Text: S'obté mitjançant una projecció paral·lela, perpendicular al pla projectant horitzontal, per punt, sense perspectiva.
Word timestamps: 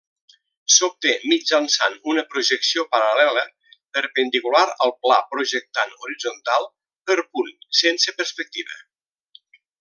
S'obté 0.75 1.11
mitjançant 1.33 1.97
una 2.13 2.23
projecció 2.31 2.85
paral·lela, 2.95 3.43
perpendicular 3.99 4.63
al 4.87 4.95
pla 5.05 5.19
projectant 5.35 5.95
horitzontal, 6.07 6.67
per 7.11 7.19
punt, 7.29 7.53
sense 7.85 8.17
perspectiva. 8.23 8.83